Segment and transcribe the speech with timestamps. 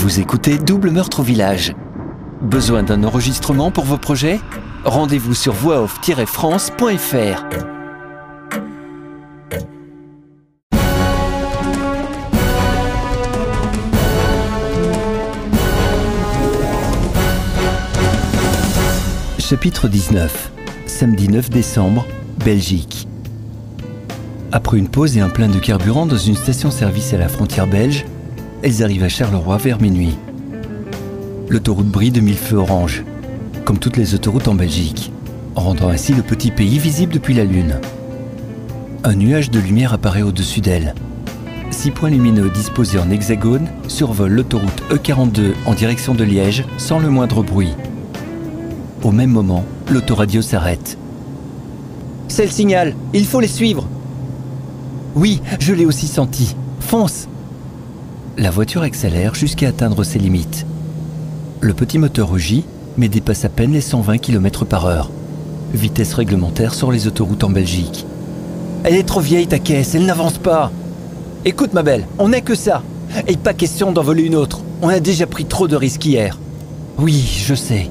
[0.00, 1.74] Vous écoutez Double Meurtre au Village.
[2.40, 4.40] Besoin d'un enregistrement pour vos projets?
[4.82, 7.44] Rendez-vous sur voixoff-france.fr.
[19.38, 20.52] Chapitre 19
[20.86, 22.06] Samedi 9 décembre,
[22.42, 23.06] Belgique.
[24.50, 28.06] Après une pause et un plein de carburant dans une station-service à la frontière belge,
[28.62, 30.16] elles arrivent à Charleroi vers minuit.
[31.48, 33.04] L'autoroute brille de mille feux orange,
[33.64, 35.12] comme toutes les autoroutes en Belgique,
[35.54, 37.80] rendant ainsi le petit pays visible depuis la Lune.
[39.02, 40.94] Un nuage de lumière apparaît au-dessus d'elle.
[41.70, 47.08] Six points lumineux disposés en hexagone survolent l'autoroute E42 en direction de Liège sans le
[47.08, 47.72] moindre bruit.
[49.02, 50.98] Au même moment, l'autoradio s'arrête.
[52.28, 53.86] C'est le signal, il faut les suivre.
[55.14, 56.54] Oui, je l'ai aussi senti.
[56.80, 57.29] Fonce
[58.40, 60.64] La voiture accélère jusqu'à atteindre ses limites.
[61.60, 62.64] Le petit moteur rugit,
[62.96, 65.10] mais dépasse à peine les 120 km par heure.
[65.74, 68.06] Vitesse réglementaire sur les autoroutes en Belgique.
[68.82, 70.72] Elle est trop vieille ta caisse, elle n'avance pas.
[71.44, 72.82] Écoute ma belle, on n'est que ça.
[73.28, 74.62] Et pas question d'en voler une autre.
[74.80, 76.38] On a déjà pris trop de risques hier.
[76.96, 77.90] Oui, je sais.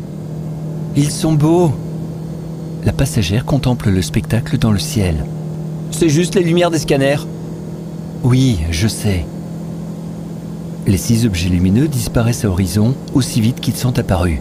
[0.95, 1.73] Ils sont beaux.
[2.86, 5.26] La passagère contemple le spectacle dans le ciel.
[5.92, 7.28] C'est juste les lumières des scanners.
[8.23, 9.28] Oui, je sais.
[10.90, 14.40] Les six objets lumineux disparaissent à l'horizon aussi vite qu'ils sont apparus.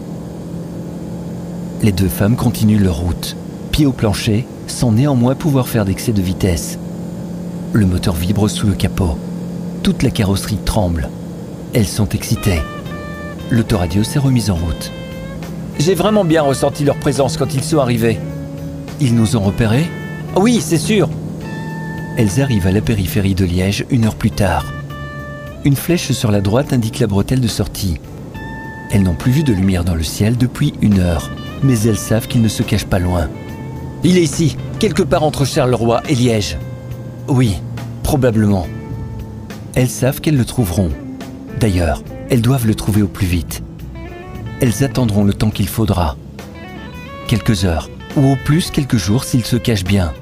[1.83, 3.35] Les deux femmes continuent leur route,
[3.71, 6.79] pied au plancher, sans néanmoins pouvoir faire d'excès de vitesse.
[7.71, 9.15] Le moteur vibre sous le capot.
[9.83, 11.11] Toute la carrosserie tremble.
[11.73, 12.63] Elles sont excitées.
[13.51, 14.91] L'autoradio s'est remise en route.
[15.77, 18.17] J'ai vraiment bien ressenti leur présence quand ils sont arrivés.
[18.99, 19.85] Ils nous ont repérés?
[20.35, 21.11] Oui, c'est sûr.
[22.17, 24.65] Elles arrivent à la périphérie de Liège une heure plus tard.
[25.65, 27.97] Une flèche sur la droite indique la bretelle de sortie.
[28.91, 31.29] Elles n'ont plus vu de lumière dans le ciel depuis une heure,
[31.63, 33.29] mais elles savent qu'il ne se cache pas loin.
[34.03, 36.57] Il est ici, quelque part entre Charleroi et Liège.
[37.27, 37.57] Oui,
[38.03, 38.67] probablement.
[39.75, 40.91] Elles savent qu'elles le trouveront.
[41.59, 43.61] D'ailleurs, elles doivent le trouver au plus vite.
[44.61, 46.15] Elles attendront le temps qu'il faudra.
[47.27, 50.13] Quelques heures, ou au plus quelques jours s'il se cache bien.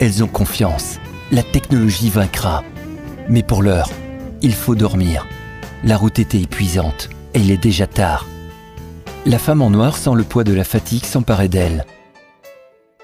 [0.00, 0.98] Elles ont confiance.
[1.30, 2.64] La technologie vaincra.
[3.28, 3.88] Mais pour l'heure,
[4.42, 5.26] il faut dormir.
[5.84, 8.26] La route était épuisante et il est déjà tard.
[9.26, 11.84] La femme en noir sent le poids de la fatigue s'emparer d'elle.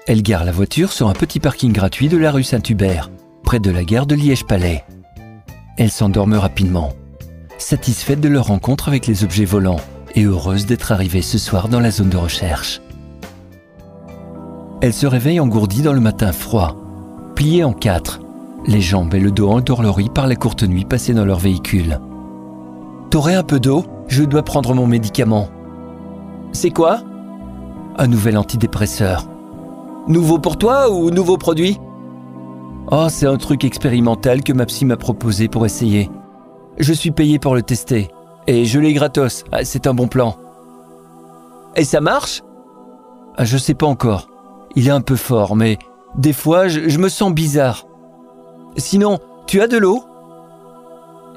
[0.07, 3.11] Elle gare la voiture sur un petit parking gratuit de la rue Saint-Hubert,
[3.43, 4.83] près de la gare de Liège-Palais.
[5.77, 6.93] Elle s'endorment rapidement,
[7.57, 9.81] satisfaite de leur rencontre avec les objets volants
[10.15, 12.81] et heureuse d'être arrivée ce soir dans la zone de recherche.
[14.81, 16.77] Elle se réveille engourdie dans le matin froid,
[17.35, 18.19] pliée en quatre,
[18.65, 21.99] les jambes et le dos endorloris par la courte nuit passée dans leur véhicule.
[23.09, 23.85] T'aurais un peu d'eau?
[24.07, 25.49] Je dois prendre mon médicament.
[26.51, 27.01] C'est quoi?
[27.97, 29.27] Un nouvel antidépresseur.
[30.07, 31.79] Nouveau pour toi ou nouveau produit?
[32.89, 36.09] Oh, c'est un truc expérimental que ma psy m'a proposé pour essayer.
[36.77, 38.09] Je suis payé pour le tester.
[38.47, 39.43] Et je l'ai gratos.
[39.51, 40.37] Ah, c'est un bon plan.
[41.75, 42.43] Et ça marche?
[43.35, 44.29] Ah, Je sais pas encore.
[44.75, 45.77] Il est un peu fort, mais
[46.17, 47.86] des fois, je me sens bizarre.
[48.75, 50.03] Sinon, tu as de l'eau?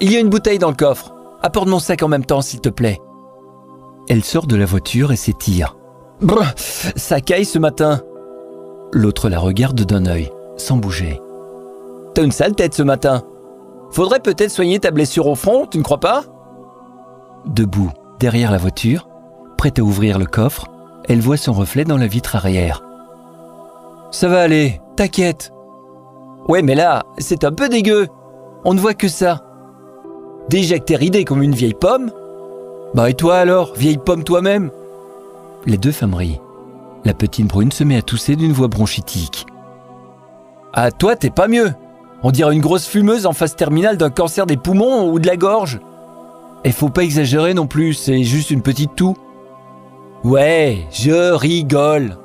[0.01, 1.15] Il y a une bouteille dans le coffre.
[1.43, 3.01] Apporte mon sac en même temps, s'il te plaît.
[4.09, 5.77] Elle sort de la voiture et s'étire.
[6.21, 8.01] Brr, ça caille ce matin.
[8.93, 11.21] L'autre la regarde d'un œil, sans bouger.
[12.15, 13.23] T'as une sale tête ce matin.
[13.91, 16.25] Faudrait peut-être soigner ta blessure au front, tu ne crois pas?
[17.47, 19.09] Debout, derrière la voiture,
[19.57, 20.67] prête à ouvrir le coffre,
[21.09, 22.83] elle voit son reflet dans la vitre arrière.
[24.11, 25.53] Ça va aller, t'inquiète.
[26.49, 28.09] Ouais, mais là, c'est un peu dégueu.
[28.65, 29.43] On ne voit que ça.
[30.49, 32.11] Déjà que t'es ridée comme une vieille pomme.
[32.95, 34.71] Bah et toi alors, vieille pomme toi-même?
[35.67, 36.41] Les deux femmes rient.
[37.05, 39.47] La petite brune se met à tousser d'une voix bronchitique.
[40.73, 41.73] Ah, toi, t'es pas mieux.
[42.23, 45.37] On dirait une grosse fumeuse en phase terminale d'un cancer des poumons ou de la
[45.37, 45.79] gorge.
[46.65, 49.17] Et faut pas exagérer non plus, c'est juste une petite toux.
[50.25, 52.19] Ouais, je rigole.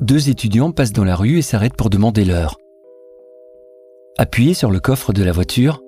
[0.00, 2.56] Deux étudiants passent dans la rue et s'arrêtent pour demander l'heure.
[4.20, 5.80] Appuyée sur le coffre de la voiture,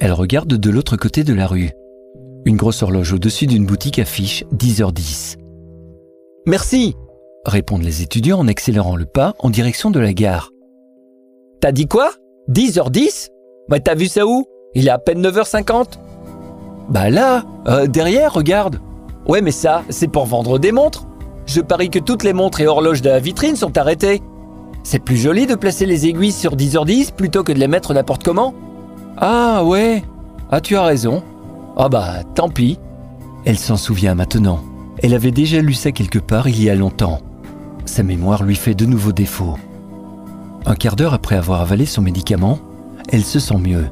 [0.00, 1.72] elle regarde de l'autre côté de la rue.
[2.46, 5.36] Une grosse horloge au-dessus d'une boutique affiche 10h10.
[6.46, 6.94] Merci,
[7.44, 10.48] répondent les étudiants en accélérant le pas en direction de la gare.
[11.60, 12.10] T'as dit quoi?
[12.48, 13.28] 10h10
[13.68, 14.46] Bah t'as vu ça où?
[14.74, 15.98] Il est à peine 9h50
[16.88, 18.80] Bah là, euh, derrière, regarde.
[19.28, 21.06] Ouais mais ça, c'est pour vendre des montres.
[21.44, 24.22] Je parie que toutes les montres et horloges de la vitrine sont arrêtées.
[24.84, 28.22] C'est plus joli de placer les aiguilles sur 10h10 plutôt que de les mettre n'importe
[28.22, 28.54] comment.
[29.16, 30.04] Ah ouais
[30.50, 31.22] Ah tu as raison.
[31.76, 32.78] Ah bah, tant pis.
[33.46, 34.60] Elle s'en souvient maintenant.
[35.02, 37.18] Elle avait déjà lu ça quelque part il y a longtemps.
[37.86, 39.56] Sa mémoire lui fait de nouveau défaut.
[40.66, 42.58] Un quart d'heure après avoir avalé son médicament,
[43.08, 43.86] elle se sent mieux.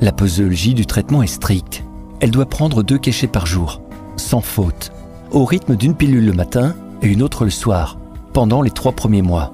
[0.00, 1.84] La posologie du traitement est stricte.
[2.20, 3.80] Elle doit prendre deux cachets par jour,
[4.16, 4.92] sans faute,
[5.30, 7.98] au rythme d'une pilule le matin et une autre le soir,
[8.32, 9.52] pendant les trois premiers mois,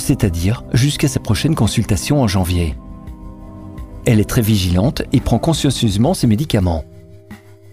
[0.00, 2.74] c'est-à-dire jusqu'à sa prochaine consultation en janvier.
[4.06, 6.84] Elle est très vigilante et prend consciencieusement ses médicaments.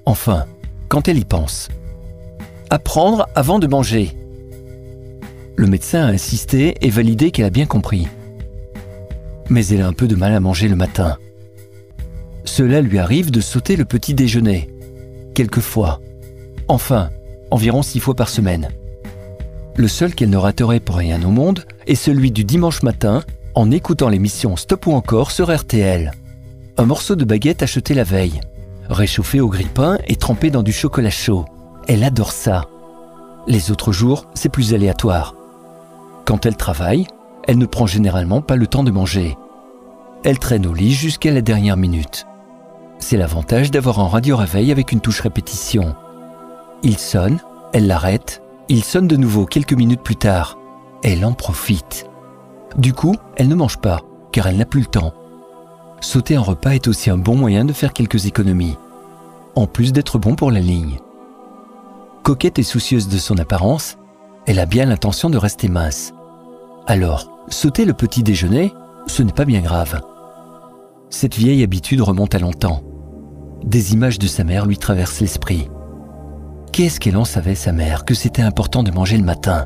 [0.05, 0.45] Enfin,
[0.89, 1.69] quand elle y pense.
[2.69, 4.17] Apprendre avant de manger.
[5.55, 8.07] Le médecin a insisté et validé qu'elle a bien compris.
[9.49, 11.17] Mais elle a un peu de mal à manger le matin.
[12.43, 14.69] Cela lui arrive de sauter le petit déjeuner,
[15.33, 16.01] quelquefois.
[16.67, 17.09] Enfin,
[17.51, 18.69] environ six fois par semaine.
[19.77, 23.21] Le seul qu'elle ne raterait pour rien au monde est celui du dimanche matin
[23.53, 26.13] en écoutant l'émission Stop ou encore sur RTL.
[26.77, 28.41] Un morceau de baguette acheté la veille,
[28.89, 31.45] réchauffé au grille-pain et trempé dans du chocolat chaud.
[31.87, 32.65] Elle adore ça.
[33.45, 35.35] Les autres jours, c'est plus aléatoire.
[36.25, 37.05] Quand elle travaille,
[37.47, 39.37] elle ne prend généralement pas le temps de manger.
[40.23, 42.25] Elle traîne au lit jusqu'à la dernière minute.
[42.97, 45.95] C'est l'avantage d'avoir un radio réveil avec une touche répétition.
[46.81, 47.37] Il sonne,
[47.73, 50.57] elle l'arrête, il sonne de nouveau quelques minutes plus tard.
[51.03, 52.09] Elle en profite.
[52.77, 55.13] Du coup, elle ne mange pas, car elle n'a plus le temps.
[56.01, 58.77] Sauter un repas est aussi un bon moyen de faire quelques économies,
[59.55, 60.99] en plus d'être bon pour la ligne.
[62.23, 63.97] Coquette et soucieuse de son apparence,
[64.45, 66.13] elle a bien l'intention de rester mince.
[66.85, 68.73] Alors, sauter le petit déjeuner,
[69.07, 70.01] ce n'est pas bien grave.
[71.09, 72.83] Cette vieille habitude remonte à longtemps.
[73.63, 75.69] Des images de sa mère lui traversent l'esprit.
[76.71, 79.65] Qu'est-ce qu'elle en savait, sa mère, que c'était important de manger le matin?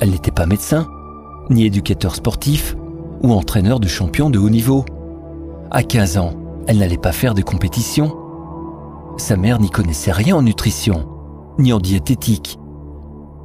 [0.00, 0.86] Elle n'était pas médecin,
[1.48, 2.76] ni éducateur sportif,
[3.22, 4.84] ou entraîneur de champions de haut niveau.
[5.70, 6.32] À 15 ans,
[6.66, 8.16] elle n'allait pas faire de compétition.
[9.16, 11.08] Sa mère n'y connaissait rien en nutrition,
[11.58, 12.58] ni en diététique.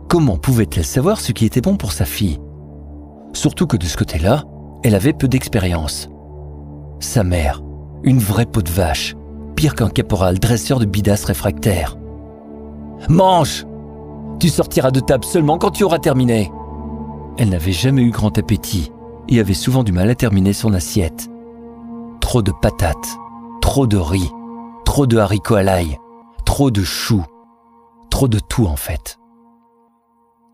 [0.09, 2.39] Comment pouvait-elle savoir ce qui était bon pour sa fille?
[3.33, 4.43] Surtout que de ce côté-là,
[4.83, 6.09] elle avait peu d'expérience.
[6.99, 7.61] Sa mère,
[8.03, 9.15] une vraie peau de vache,
[9.55, 11.97] pire qu'un caporal dresseur de bidas réfractaire.
[13.09, 13.65] Mange
[14.39, 16.51] Tu sortiras de table seulement quand tu auras terminé.
[17.37, 18.91] Elle n'avait jamais eu grand appétit
[19.27, 21.27] et avait souvent du mal à terminer son assiette.
[22.21, 23.17] Trop de patates,
[23.61, 24.31] trop de riz,
[24.85, 25.97] trop de haricots à l'ail,
[26.45, 27.25] trop de choux,
[28.09, 29.19] trop de tout en fait.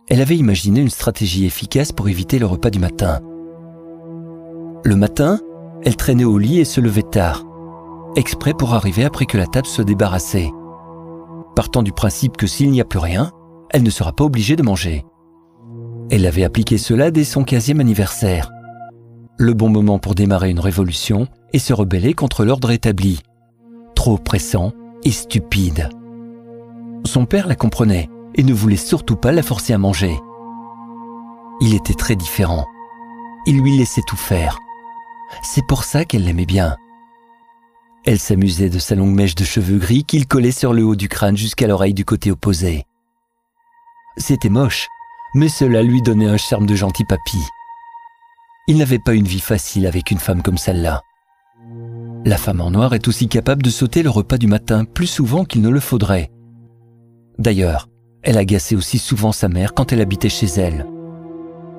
[0.09, 3.19] Elle avait imaginé une stratégie efficace pour éviter le repas du matin.
[4.83, 5.39] Le matin,
[5.83, 7.45] elle traînait au lit et se levait tard,
[8.15, 10.51] exprès pour arriver après que la table soit débarrassée.
[11.55, 13.31] Partant du principe que s'il n'y a plus rien,
[13.71, 15.05] elle ne sera pas obligée de manger.
[16.09, 18.51] Elle avait appliqué cela dès son 15e anniversaire.
[19.37, 23.21] Le bon moment pour démarrer une révolution et se rebeller contre l'ordre établi.
[23.95, 25.89] Trop pressant et stupide.
[27.05, 30.17] Son père la comprenait et ne voulait surtout pas la forcer à manger.
[31.61, 32.65] Il était très différent.
[33.45, 34.59] Il lui laissait tout faire.
[35.43, 36.75] C'est pour ça qu'elle l'aimait bien.
[38.03, 41.07] Elle s'amusait de sa longue mèche de cheveux gris qu'il collait sur le haut du
[41.07, 42.85] crâne jusqu'à l'oreille du côté opposé.
[44.17, 44.87] C'était moche,
[45.35, 47.37] mais cela lui donnait un charme de gentil papy.
[48.67, 51.01] Il n'avait pas une vie facile avec une femme comme celle-là.
[52.25, 55.45] La femme en noir est aussi capable de sauter le repas du matin plus souvent
[55.45, 56.31] qu'il ne le faudrait.
[57.37, 57.87] D'ailleurs,
[58.23, 60.87] elle agaçait aussi souvent sa mère quand elle habitait chez elle.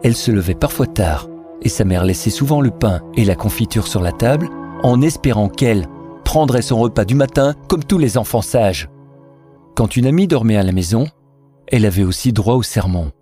[0.03, 1.29] Elle se levait parfois tard,
[1.63, 4.49] et sa mère laissait souvent le pain et la confiture sur la table
[4.83, 5.87] en espérant qu'elle
[6.33, 8.89] prendrait son repas du matin comme tous les enfants sages.
[9.77, 11.07] Quand une amie dormait à la maison,
[11.67, 13.13] elle avait aussi droit au sermon.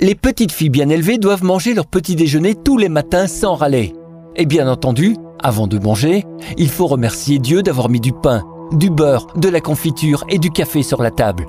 [0.00, 3.94] Les petites filles bien élevées doivent manger leur petit déjeuner tous les matins sans râler.
[4.36, 6.26] Et bien entendu, avant de manger,
[6.58, 8.42] il faut remercier Dieu d'avoir mis du pain,
[8.72, 11.46] du beurre, de la confiture et du café sur la table.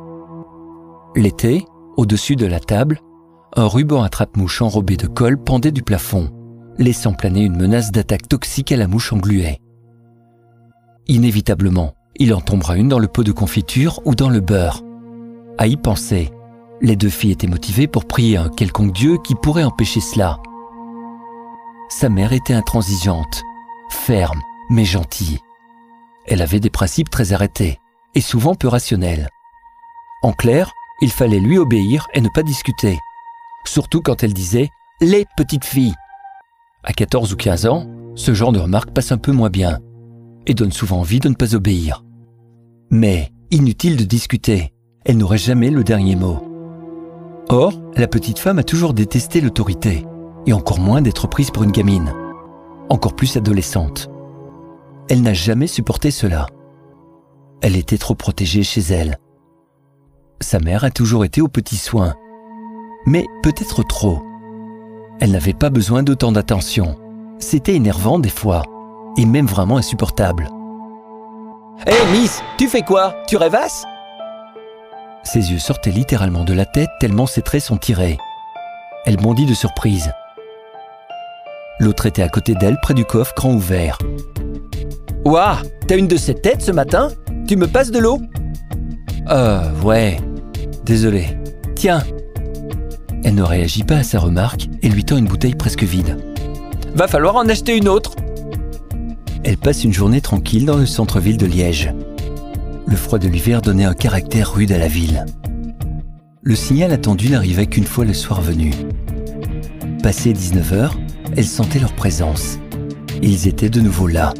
[1.17, 1.65] L'été,
[1.97, 3.01] au-dessus de la table,
[3.57, 6.29] un ruban à trappe-mouche enrobé de colle pendait du plafond,
[6.77, 9.59] laissant planer une menace d'attaque toxique à la mouche engluée.
[11.07, 14.81] Inévitablement, il en tombera une dans le pot de confiture ou dans le beurre.
[15.57, 16.31] À y penser,
[16.81, 20.39] les deux filles étaient motivées pour prier un quelconque Dieu qui pourrait empêcher cela.
[21.89, 23.43] Sa mère était intransigeante,
[23.89, 25.39] ferme, mais gentille.
[26.25, 27.79] Elle avait des principes très arrêtés
[28.15, 29.27] et souvent peu rationnels.
[30.21, 32.97] En clair, il fallait lui obéir et ne pas discuter.
[33.65, 34.69] Surtout quand elle disait
[35.01, 35.95] les petites filles.
[36.83, 39.79] À 14 ou 15 ans, ce genre de remarque passe un peu moins bien
[40.47, 42.03] et donne souvent envie de ne pas obéir.
[42.89, 44.73] Mais inutile de discuter,
[45.05, 46.39] elle n'aurait jamais le dernier mot.
[47.49, 50.05] Or, la petite femme a toujours détesté l'autorité,
[50.45, 52.13] et encore moins d'être prise pour une gamine,
[52.89, 54.09] encore plus adolescente.
[55.09, 56.47] Elle n'a jamais supporté cela.
[57.61, 59.17] Elle était trop protégée chez elle.
[60.41, 62.15] Sa mère a toujours été aux petits soins,
[63.05, 64.21] mais peut-être trop.
[65.19, 66.97] Elle n'avait pas besoin d'autant d'attention.
[67.39, 68.63] C'était énervant des fois,
[69.17, 70.49] et même vraiment insupportable.
[71.87, 73.15] Hé Miss, tu fais quoi?
[73.27, 73.85] Tu rêvasses?
[75.23, 78.17] Ses yeux sortaient littéralement de la tête tellement ses traits sont tirés.
[79.05, 80.11] Elle bondit de surprise.
[81.79, 83.97] L'autre était à côté d'elle, près du coffre, grand ouvert.
[85.25, 87.09] Ouah, t'as une de ces têtes ce matin?
[87.47, 88.19] Tu me passes de l'eau?
[89.29, 90.19] Euh, ouais.
[90.83, 91.37] Désolé.
[91.75, 92.03] Tiens.
[93.23, 96.17] Elle ne réagit pas à sa remarque et lui tend une bouteille presque vide.
[96.93, 98.15] Va falloir en acheter une autre.
[99.43, 101.93] Elle passe une journée tranquille dans le centre-ville de Liège.
[102.85, 105.25] Le froid de l'hiver donnait un caractère rude à la ville.
[106.41, 108.71] Le signal attendu n'arrivait qu'une fois le soir venu.
[110.01, 110.91] Passé 19h,
[111.35, 112.57] elle sentait leur présence.
[113.21, 114.33] Ils étaient de nouveau là,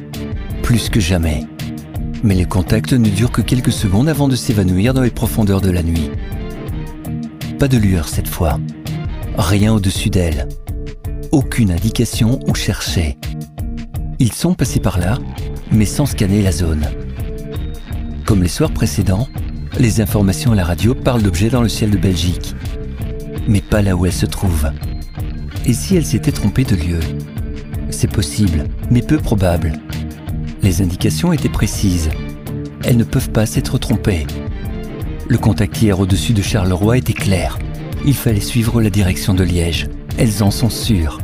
[0.61, 1.43] plus que jamais.
[2.23, 5.71] Mais les contacts ne durent que quelques secondes avant de s'évanouir dans les profondeurs de
[5.71, 6.11] la nuit.
[7.59, 8.57] Pas de lueur cette fois.
[9.37, 10.47] Rien au-dessus d'elle.
[11.31, 13.17] Aucune indication où chercher.
[14.23, 15.17] Ils sont passés par là,
[15.69, 16.87] mais sans scanner la zone.
[18.25, 19.27] Comme les soirs précédents,
[19.77, 22.55] les informations à la radio parlent d'objets dans le ciel de Belgique.
[23.49, 24.71] Mais pas là où elle se trouve.
[25.65, 27.01] Et si elle s'était trompée de lieu?
[27.89, 29.73] C'est possible, mais peu probable.
[30.61, 32.09] Les indications étaient précises.
[32.85, 34.25] Elles ne peuvent pas s'être trompées.
[35.27, 37.59] Le contact hier au-dessus de Charleroi était clair.
[38.05, 39.89] Il fallait suivre la direction de Liège.
[40.17, 41.19] Elles en sont sûres.